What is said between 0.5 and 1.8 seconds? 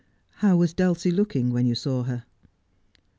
was Dulcie looking when you